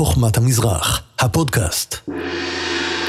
[0.00, 1.96] חוכמת המזרח, הפודקאסט.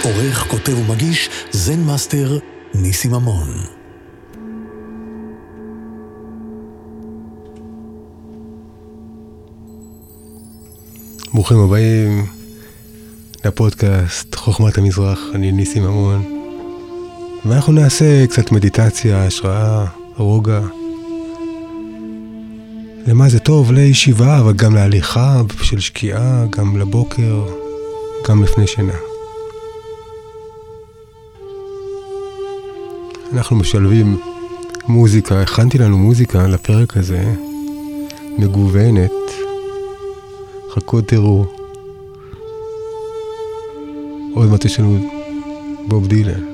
[0.04, 2.38] עורך, כותב ומגיש, Zen master,
[2.74, 3.48] ניסים אמון.
[11.34, 12.26] ברוכים הבאים
[13.46, 16.26] לפודקאסט חוכמת המזרח, אני ניסים אמון.
[17.46, 19.86] ואנחנו נעשה קצת מדיטציה, השראה,
[20.18, 20.62] רוגע.
[23.08, 23.72] למה זה טוב?
[23.72, 27.46] לישיבה, אבל גם להליכה של שקיעה, גם לבוקר,
[28.28, 28.98] גם לפני שינה.
[33.34, 34.20] אנחנו משלבים
[34.88, 37.34] מוזיקה, הכנתי לנו מוזיקה לפרק הזה,
[38.38, 39.12] מגוונת.
[40.76, 41.46] חכו תראו.
[44.34, 45.10] עוד מעט יש לנו
[45.88, 46.51] בוב דילן.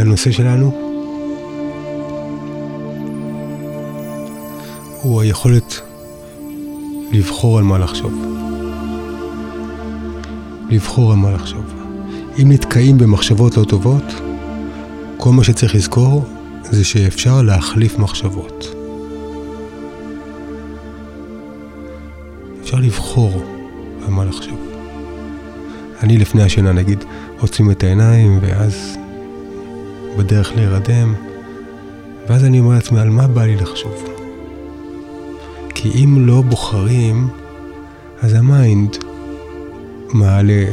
[0.00, 0.72] הנושא שלנו
[5.02, 5.80] הוא היכולת
[7.12, 8.24] לבחור על מה לחשוב.
[10.70, 11.64] לבחור על מה לחשוב.
[12.42, 14.04] אם נתקעים במחשבות לא טובות,
[15.16, 16.24] כל מה שצריך לזכור
[16.62, 18.74] זה שאפשר להחליף מחשבות.
[22.62, 23.42] אפשר לבחור
[24.06, 24.58] על מה לחשוב.
[26.02, 27.04] אני לפני השינה נגיד
[27.40, 28.96] עוצמים את העיניים ואז
[30.18, 31.14] בדרך להירדם
[32.28, 34.04] ואז אני אומר לעצמי על מה בא לי לחשוב.
[35.74, 37.28] כי אם לא בוחרים
[38.20, 38.96] אז ה mind
[40.12, 40.64] מעלה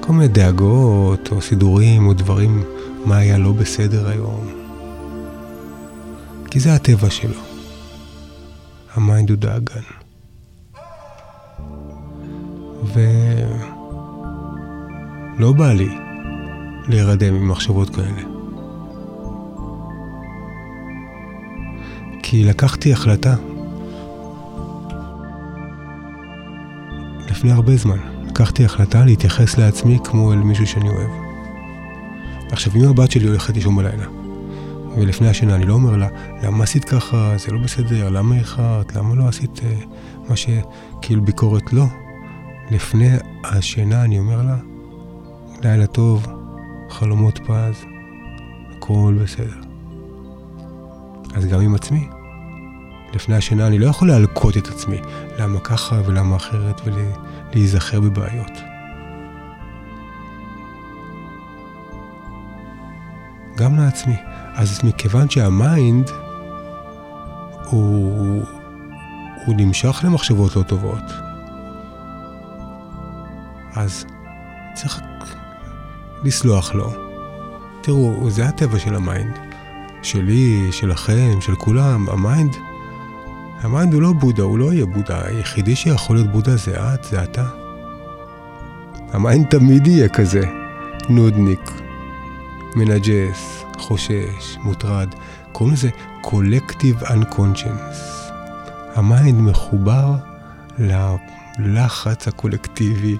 [0.00, 2.62] כל מיני דאגות או סידורים או דברים
[3.04, 4.48] מה היה לא בסדר היום.
[6.50, 7.40] כי זה הטבע שלו.
[8.94, 9.80] ה mind הוא דאגן.
[15.38, 15.88] ולא בא לי
[16.88, 18.33] להירדם עם מחשבות כאלה.
[22.34, 23.34] כי לקחתי החלטה
[27.30, 27.98] לפני הרבה זמן.
[28.28, 31.10] לקחתי החלטה להתייחס לעצמי כמו אל מישהו שאני אוהב.
[32.50, 34.06] עכשיו, אם הבת שלי הולכת לישון בלילה,
[34.96, 36.08] ולפני השינה אני לא אומר לה,
[36.42, 39.76] למה עשית ככה, זה לא בסדר, למה איחרת, למה לא עשית אה,
[40.28, 41.72] מה שכאילו ביקורת?
[41.72, 41.86] לא.
[42.70, 43.10] לפני
[43.44, 44.56] השינה אני אומר לה,
[45.62, 46.26] לילה טוב,
[46.90, 47.84] חלומות פז,
[48.76, 49.60] הכל בסדר.
[51.34, 52.08] אז גם עם עצמי.
[53.14, 55.00] לפני השינה אני לא יכול להלקוט את עצמי,
[55.38, 58.52] למה ככה ולמה אחרת ולהיזכר בבעיות.
[63.56, 64.16] גם לעצמי.
[64.54, 66.10] אז מכיוון שהמיינד
[67.70, 68.42] הוא,
[69.46, 71.04] הוא נמשך למחשבות לא טובות,
[73.74, 74.06] אז
[74.74, 75.00] צריך
[76.24, 76.92] לסלוח לו.
[77.82, 79.38] תראו, זה הטבע של ה mind.
[80.04, 82.08] שלי, שלכם, של כולם.
[82.08, 82.56] ה mind,
[83.64, 85.20] ה mind הוא לא בודהה, הוא לא יהיה בודהה.
[85.24, 87.44] היחידי שיכול להיות בודהה זה את, זה אתה.
[89.12, 90.40] ה mind תמיד יהיה כזה.
[91.08, 91.70] נודניק,
[92.76, 95.08] מנג'ס, חושש, מוטרד.
[95.52, 95.88] קוראים לזה
[96.24, 97.96] Collective Unconscious.
[98.94, 100.14] ה mind מחובר
[101.58, 103.16] ללחץ הקולקטיבי,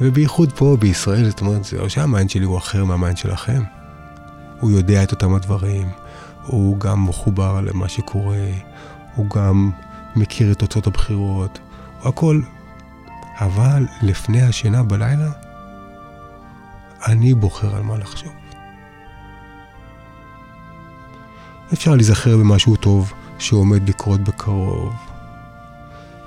[0.00, 3.62] ובייחוד פה בישראל, זאת אומרת, זה לא שה mind שלי הוא אחר מה mind שלכם.
[4.60, 5.88] הוא יודע את אותם הדברים,
[6.46, 8.46] הוא גם מחובר למה שקורה,
[9.16, 9.70] הוא גם
[10.16, 11.58] מכיר את תוצאות הבחירות,
[12.00, 12.40] הוא הכל.
[13.38, 15.30] אבל לפני השינה בלילה,
[17.06, 18.32] אני בוחר על מה לחשוב.
[21.72, 24.94] אפשר להיזכר במשהו טוב שעומד לקרות בקרוב.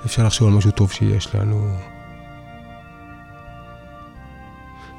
[0.04, 1.76] אפשר לחשוב על משהו טוב שיש לנו.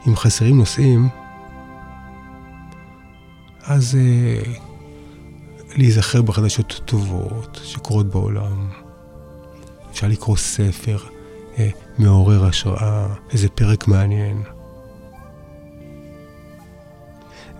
[0.08, 1.10] אם חסרים נושאים,
[3.64, 4.71] אז אה,
[5.76, 8.70] להיזכר בחדשות טובות שקורות בעולם.
[9.92, 10.98] אפשר לקרוא ספר
[11.58, 14.44] אה, מעורר השראה, איזה פרק מעניין.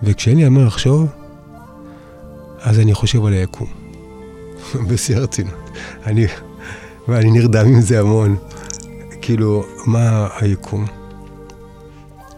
[0.02, 1.06] וכשאין לי על מה לחשוב,
[2.60, 3.68] אז אני חושב על היקום.
[4.88, 5.70] בשיא הרצינות.
[6.06, 6.26] אני,
[7.08, 8.36] ואני נרדם עם זה המון.
[9.22, 10.86] כאילו, מה היקום?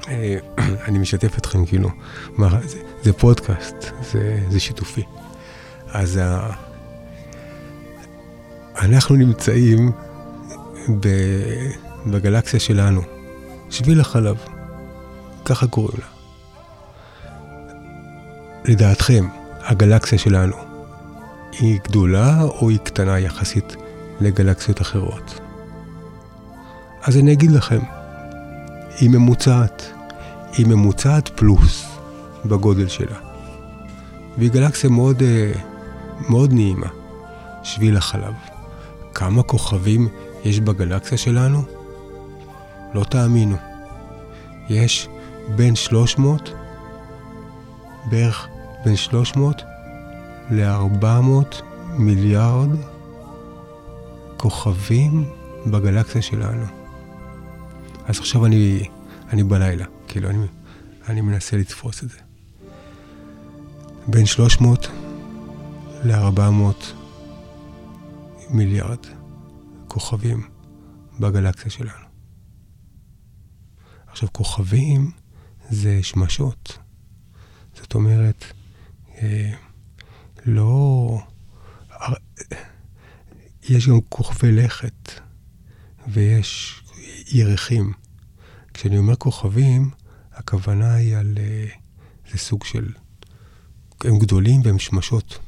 [0.08, 0.36] אה,
[0.88, 1.88] אני משתף אתכם, כאילו,
[2.36, 3.76] מה, זה, זה פודקאסט,
[4.12, 5.02] זה, זה שיתופי.
[5.94, 6.50] אז ה...
[8.78, 9.92] אנחנו נמצאים
[11.00, 11.08] ב...
[12.06, 13.02] בגלקסיה שלנו,
[13.70, 14.36] שביל החלב,
[15.44, 16.06] ככה קוראים לה.
[18.64, 19.28] לדעתכם,
[19.62, 20.56] הגלקסיה שלנו
[21.52, 23.76] היא גדולה או היא קטנה יחסית
[24.20, 25.40] לגלקסיות אחרות?
[27.02, 27.80] אז אני אגיד לכם,
[29.00, 29.92] היא ממוצעת.
[30.52, 31.86] היא ממוצעת פלוס
[32.44, 33.18] בגודל שלה.
[34.38, 35.52] והיא גלקסיה מאוד, אה,
[36.28, 36.88] מאוד נעימה,
[37.62, 38.34] שביל החלב.
[39.14, 40.08] כמה כוכבים
[40.44, 41.62] יש בגלקסיה שלנו?
[42.94, 43.56] לא תאמינו.
[44.68, 45.08] יש
[45.56, 46.50] בין 300,
[48.10, 48.48] בערך
[48.84, 49.62] בין 300
[50.50, 51.62] ל-400
[51.98, 52.68] מיליארד
[54.36, 55.24] כוכבים
[55.66, 56.64] בגלקסיה שלנו.
[58.06, 58.88] אז עכשיו אני,
[59.32, 60.46] אני בלילה, כאילו, אני,
[61.08, 62.18] אני מנסה לתפוס את זה.
[64.06, 64.88] בין 300
[66.04, 66.84] ל-400
[68.50, 69.06] מיליארד
[69.88, 70.48] כוכבים
[71.20, 72.06] בגלקסיה שלנו.
[74.06, 75.10] עכשיו, כוכבים
[75.70, 76.78] זה שמשות.
[77.74, 78.44] זאת אומרת,
[79.16, 79.52] אה,
[80.46, 81.18] לא...
[83.68, 85.10] יש גם כוכבי לכת,
[86.08, 86.82] ויש
[87.26, 87.92] ירחים.
[88.74, 89.90] כשאני אומר כוכבים,
[90.32, 91.34] הכוונה היא על...
[91.38, 91.66] אה,
[92.32, 92.92] זה סוג של...
[94.04, 95.38] הם גדולים והם שמשות.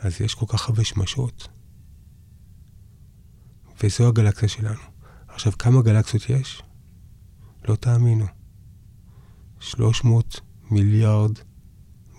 [0.00, 1.48] אז יש כל כך הרבה שמשות.
[3.82, 4.80] וזו הגלקסיה שלנו.
[5.28, 6.62] עכשיו, כמה גלקסיות יש?
[7.68, 8.26] לא תאמינו.
[9.60, 10.40] 300
[10.70, 11.32] מיליארד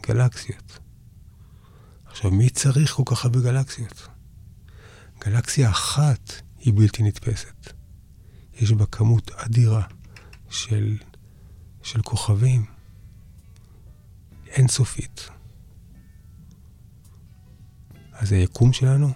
[0.07, 0.79] גלקסיות.
[2.05, 4.07] עכשיו, מי צריך כל כך הרבה גלקסיות?
[5.25, 7.73] גלקסיה אחת היא בלתי נתפסת.
[8.53, 9.83] יש בה כמות אדירה
[10.49, 10.97] של,
[11.81, 12.65] של כוכבים
[14.47, 15.29] אינסופית.
[18.21, 19.09] אז היקום שלנו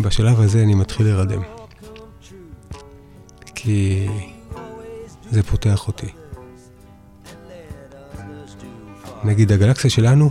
[0.00, 1.42] בשלב הזה אני מתחיל להירדם.
[3.54, 4.08] כי
[5.30, 6.06] זה פותח אותי.
[9.24, 10.30] נגיד הגלקסיה שלנו,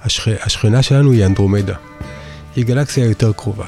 [0.00, 0.28] השכ...
[0.28, 1.76] השכנה שלנו היא אנדרומדה.
[2.56, 3.66] היא גלקסיה יותר קרובה.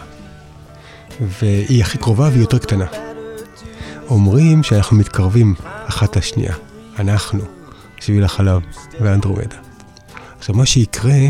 [1.21, 3.14] והיא הכי קרובה והיא יותר קטנה.
[4.15, 5.55] אומרים שאנחנו מתקרבים
[5.87, 6.55] אחת לשנייה.
[6.99, 7.45] אנחנו,
[8.01, 8.63] שביל החלב
[9.01, 9.57] ואנדרומדה.
[10.39, 11.21] עכשיו, מה שיקרה,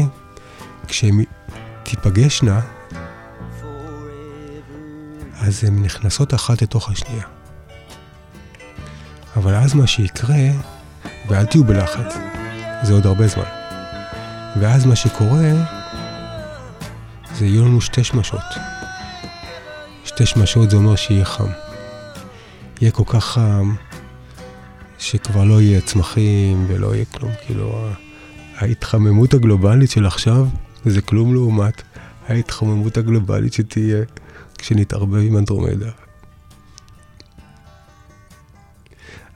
[0.89, 1.25] כשהן
[1.83, 2.61] תיפגשנה,
[5.41, 7.25] אז הן נכנסות אחת לתוך השנייה.
[9.37, 10.51] אבל אז מה שיקרה,
[11.29, 12.15] ואל תהיו בלחץ,
[12.83, 13.51] זה עוד הרבה זמן.
[14.61, 15.53] ואז מה שקורה,
[17.35, 18.45] זה יהיו לנו שתי שמשות.
[20.05, 21.64] שתי שמשות זה אומר שיהיה חם.
[22.81, 23.75] יהיה כל כך חם,
[24.99, 27.33] שכבר לא יהיה צמחים ולא יהיה כלום.
[27.47, 27.89] כאילו,
[28.57, 30.47] ההתחממות הגלובלית של עכשיו
[30.85, 31.83] זה כלום לעומת
[32.29, 34.05] ההתחממות הגלובלית שתהיה
[34.59, 35.91] כשנתערבב עם אנדרומדה.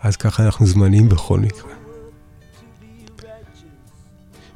[0.01, 1.73] אז ככה אנחנו זמניים בכל מקרה.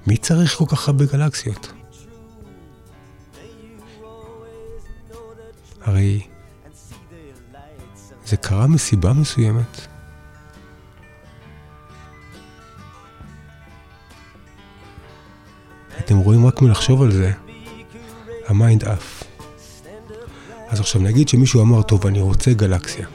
[0.06, 1.72] מי צריך כל כך הרבה גלקסיות?
[5.80, 6.20] הרי
[8.32, 9.80] זה קרה מסיבה מסוימת.
[15.98, 17.32] אתם רואים רק מלחשוב על זה,
[18.46, 19.24] ה mind עף.
[20.68, 23.06] אז עכשיו נגיד שמישהו אמר, טוב, אני רוצה גלקסיה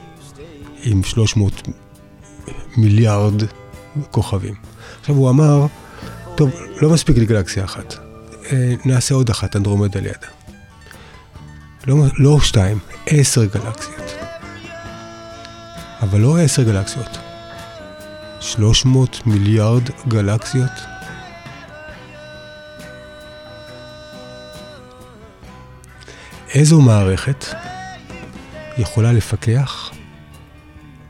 [0.82, 1.68] עם 300
[2.76, 3.42] מיליארד
[4.10, 4.54] כוכבים.
[5.00, 5.66] עכשיו הוא אמר,
[6.34, 6.50] טוב,
[6.82, 7.94] לא מספיק לי גלקסיה אחת,
[8.52, 10.28] אה, נעשה עוד אחת, אנדרומדה לידה.
[11.86, 14.07] לא, לא שתיים, עשר גלקסיות.
[16.10, 17.18] אבל לא עשר גלקסיות,
[18.40, 20.70] 300 מיליארד גלקסיות.
[26.54, 27.44] איזו מערכת
[28.78, 29.90] יכולה לפקח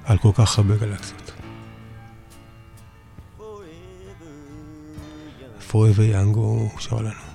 [0.04, 1.32] על כל כך הרבה גלקסיות?
[5.70, 7.27] Forever Young הוא שר לנו.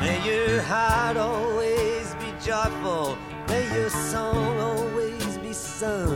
[0.00, 3.16] May your heart always be joyful.
[3.48, 6.15] May your song always be sung.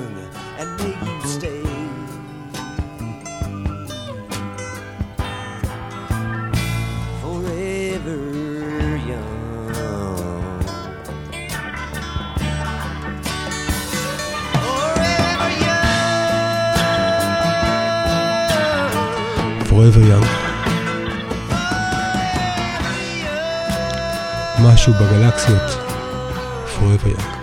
[19.80, 20.26] Forever young.
[24.62, 25.70] משהו בגלקסיות.
[26.76, 27.36] Forever young.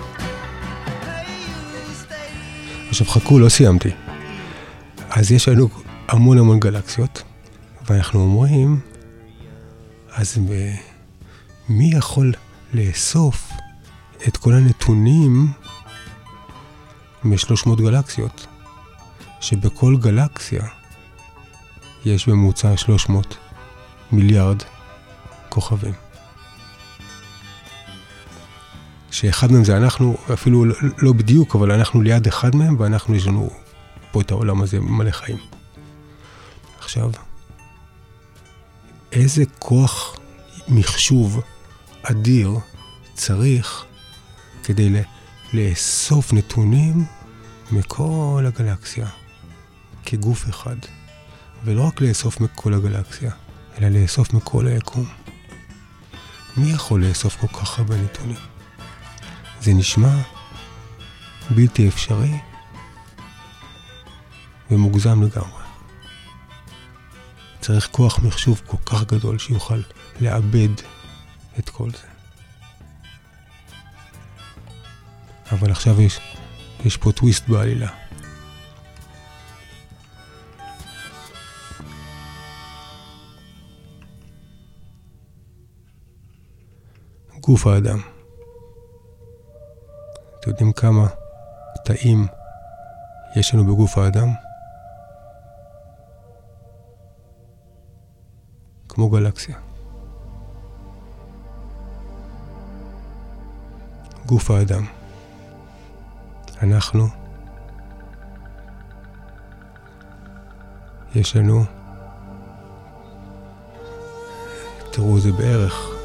[2.90, 3.90] עכשיו חכו, לא סיימתי.
[5.10, 5.70] אז יש לנו
[6.08, 7.24] המון המון גלקסיות,
[7.90, 8.80] ואנחנו אומרים,
[10.14, 10.38] אז
[11.70, 12.34] מי יכול
[12.74, 13.52] לאסוף
[14.28, 15.48] את כל הנתונים
[17.24, 18.48] מ-300 גלקסיות?
[19.42, 20.77] שבכל גלקסיה
[22.08, 23.38] יש בממוצע 300
[24.12, 24.64] מיליארד
[25.50, 25.94] כוכבים.
[29.12, 30.66] שאחד מהם זה אנחנו, אפילו
[30.98, 33.50] לא בדיוק, אבל אנחנו ליד אחד מהם, ואנחנו, יש לנו
[34.12, 35.38] פה את העולם הזה מלא חיים.
[36.80, 37.12] עכשיו,
[39.12, 40.18] איזה כוח
[40.68, 41.42] מחשוב
[42.04, 42.52] אדיר
[43.14, 43.86] צריך
[44.64, 44.90] כדי
[45.54, 47.06] לאסוף נתונים
[47.72, 49.08] מכל הגלקסיה
[50.06, 50.76] כגוף אחד,
[51.64, 53.32] ולא רק לאסוף מכל הגלקסיה,
[53.78, 55.06] אלא לאסוף מכל היקום.
[56.58, 58.40] מי יכול לאסוף כל כך הרבה נתונים?
[59.62, 60.16] זה נשמע
[61.50, 62.32] בלתי אפשרי
[64.72, 65.64] ומוגזם לגמרי.
[67.62, 69.82] צריך כוח מחשוב כל כך גדול שיוכל
[70.22, 70.70] לאבד
[71.60, 72.08] את כל זה.
[75.52, 76.20] אבל עכשיו יש,
[76.86, 78.07] יש פה טוויסט בעלילה.
[87.48, 88.00] גוף האדם.
[90.40, 91.08] אתם יודעים כמה
[91.86, 92.28] תאים
[93.36, 94.28] יש לנו בגוף האדם?
[98.90, 99.56] כמו גלקסיה.
[104.26, 104.86] גוף האדם.
[106.62, 107.08] אנחנו,
[111.16, 111.64] יש לנו,
[114.92, 115.97] תראו, זה בערך,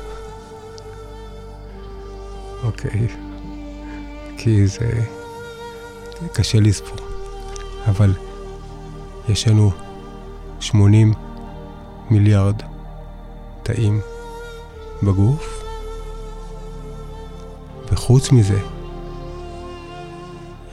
[2.62, 3.06] אוקיי,
[4.36, 5.04] כי זה
[6.32, 7.06] קשה לספור,
[7.86, 8.14] אבל
[9.28, 9.70] יש לנו
[10.60, 11.12] 80
[12.10, 12.62] מיליארד
[13.62, 14.00] תאים
[15.02, 15.64] בגוף,
[17.92, 18.58] וחוץ מזה,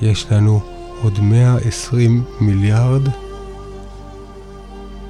[0.01, 0.59] יש לנו
[1.01, 3.01] עוד 120 מיליארד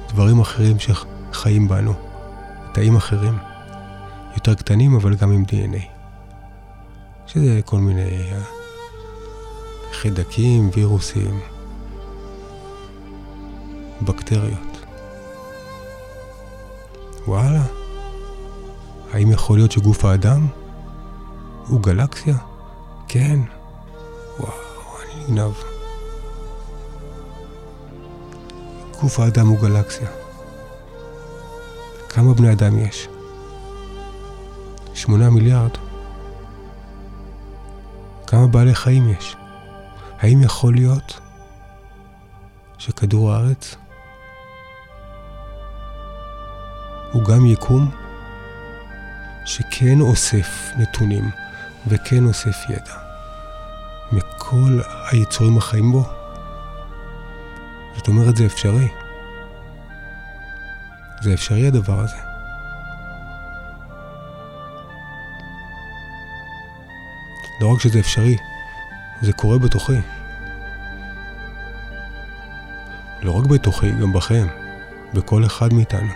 [0.08, 1.92] דברים אחרים שחיים בנו,
[2.72, 3.38] תאים אחרים,
[4.34, 5.99] יותר קטנים אבל גם עם DNA.
[7.32, 8.42] שזה כל מיני אה,
[9.92, 11.40] חיידקים, וירוסים,
[14.02, 14.84] בקטריות.
[17.26, 17.62] וואלה,
[19.12, 20.46] האם יכול להיות שגוף האדם
[21.66, 22.36] הוא גלקסיה?
[23.08, 23.38] כן.
[24.38, 24.52] וואו,
[25.02, 25.52] אני נגנב.
[29.00, 30.08] גוף האדם הוא גלקסיה.
[32.08, 33.08] כמה בני אדם יש?
[34.94, 35.89] שמונה מיליארד.
[38.30, 39.36] כמה בעלי חיים יש?
[40.18, 41.20] האם יכול להיות
[42.78, 43.76] שכדור הארץ
[47.12, 47.90] הוא גם יקום
[49.44, 51.30] שכן אוסף נתונים
[51.86, 52.94] וכן אוסף ידע
[54.12, 56.04] מכל היצורים החיים בו?
[57.96, 58.88] זאת אומרת, זה אפשרי.
[61.22, 62.29] זה אפשרי הדבר הזה.
[67.60, 68.36] לא רק שזה אפשרי,
[69.22, 70.00] זה קורה בתוכי.
[73.22, 74.46] לא רק בתוכי, גם בכם,
[75.14, 76.12] בכל אחד מאיתנו.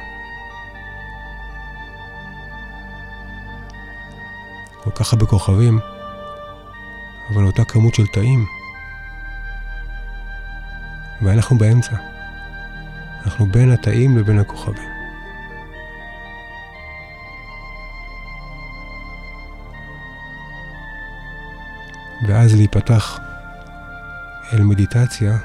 [4.84, 5.78] כל כך הרבה כוכבים,
[7.30, 8.46] אבל אותה כמות של תאים.
[11.22, 11.96] ואנחנו באמצע.
[13.24, 14.93] אנחנו בין התאים לבין הכוכבים.
[22.28, 23.18] ואז להיפתח
[24.52, 25.38] אל מדיטציה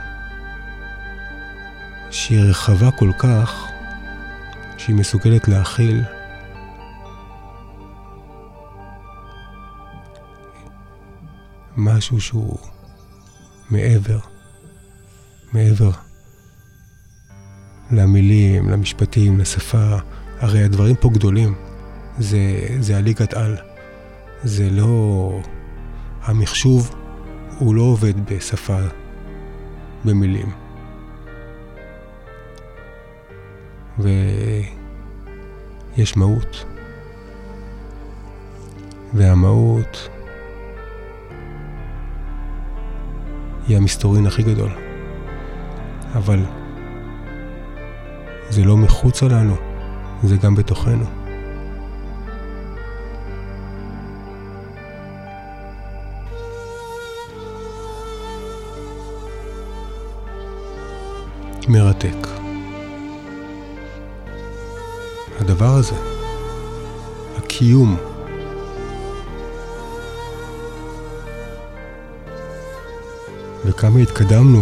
[2.11, 3.67] שהיא רחבה כל כך
[4.77, 6.03] שהיא מסוגלת להכיל
[11.77, 12.57] משהו שהוא
[13.69, 14.19] מעבר,
[15.53, 15.91] מעבר
[17.91, 19.97] למילים, למשפטים, לשפה.
[20.39, 21.55] הרי הדברים פה גדולים.
[22.19, 23.57] זה, זה הליגת על.
[24.43, 25.41] זה לא...
[26.21, 26.95] המחשוב
[27.59, 28.79] הוא לא עובד בשפה,
[30.05, 30.51] במילים.
[35.97, 36.65] ויש מהות.
[39.13, 40.09] והמהות
[43.67, 44.69] היא המסתורין הכי גדול.
[46.15, 46.45] אבל
[48.49, 49.55] זה לא מחוצה לנו,
[50.23, 51.18] זה גם בתוכנו.
[61.69, 62.27] מרתק.
[65.39, 65.95] הדבר הזה,
[67.37, 67.97] הקיום.
[73.65, 74.61] וכמה התקדמנו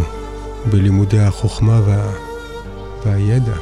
[0.71, 2.11] בלימודי החוכמה וה...
[3.05, 3.55] והידע.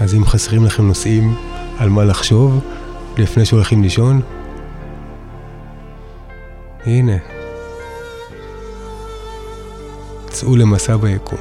[0.00, 1.34] אז אם חסרים לכם נושאים
[1.78, 2.60] על מה לחשוב
[3.18, 4.20] לפני שהולכים לישון,
[6.86, 7.16] הנה,
[10.42, 11.38] צאו למסע ביקום.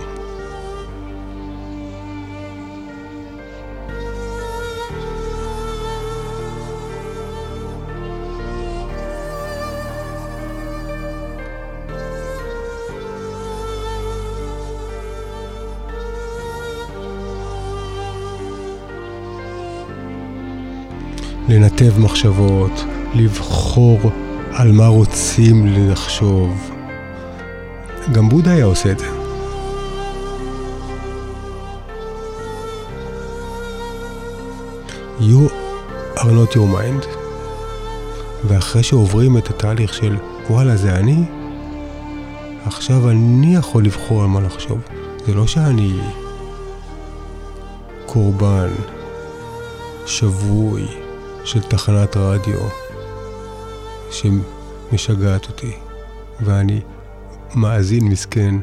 [21.49, 23.99] לנתב מחשבות, לבחור
[24.53, 26.80] על מה רוצים לחשוב.
[28.11, 29.07] גם בודה היה עושה את זה.
[35.19, 35.51] You
[36.17, 37.05] are not your mind,
[38.47, 40.17] ואחרי שעוברים את התהליך של
[40.49, 41.23] וואלה זה אני,
[42.65, 44.79] עכשיו אני יכול לבחור על מה לחשוב.
[45.25, 45.99] זה לא שאני
[48.05, 48.69] קורבן,
[50.05, 50.87] שבוי,
[51.43, 52.59] של תחנת רדיו
[54.11, 55.73] שמשגעת אותי,
[56.41, 56.81] ואני
[57.55, 58.55] מאזין מסכן.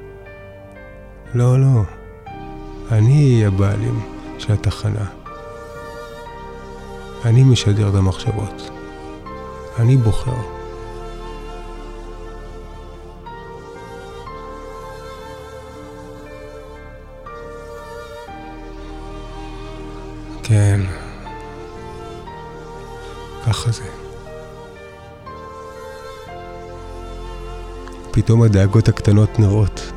[1.34, 1.82] לא, לא,
[2.90, 4.00] אני הבעלים
[4.38, 5.04] של התחנה.
[7.24, 8.70] אני משדר את המחשבות.
[9.78, 10.32] אני בוחר.
[20.42, 20.80] כן.
[23.46, 24.07] ככה זה.
[28.10, 29.92] פתאום הדאגות הקטנות נראות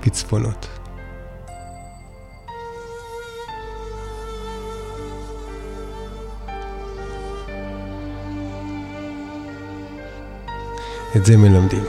[0.00, 0.66] פצפונות.
[11.16, 11.84] את זה מלמדים.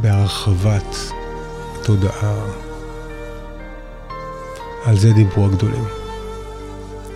[0.00, 0.96] בהרחבת
[1.82, 2.44] תודעה.
[4.84, 5.84] על זה דיברו הגדולים.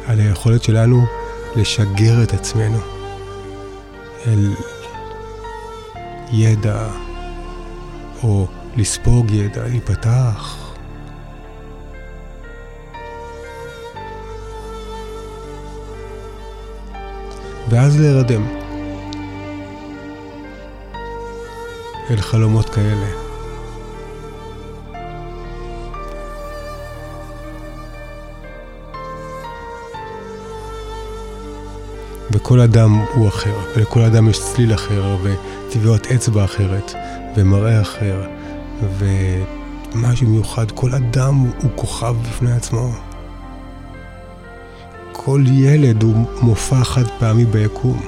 [0.06, 1.06] על היכולת שלנו
[1.56, 2.78] לשגר את עצמנו
[4.26, 4.54] אל
[6.32, 6.88] ידע
[8.22, 10.72] או לספוג ידע, להיפתח.
[17.68, 18.46] ואז להירדם
[22.10, 23.25] אל חלומות כאלה.
[32.36, 36.94] וכל אדם הוא אחר, ולכל אדם יש צליל אחר, וטבעות אצבע אחרת,
[37.36, 38.26] ומראה אחר,
[38.98, 42.90] ומשהו מיוחד, כל אדם הוא כוכב בפני עצמו.
[45.12, 48.02] כל ילד הוא מופע חד פעמי ביקום.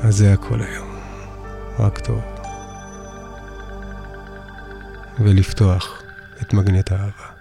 [0.00, 0.88] אז זה הכל היום.
[1.78, 2.20] רק טוב.
[5.18, 6.05] ולפתוח.
[6.42, 7.35] את מגנט האהבה.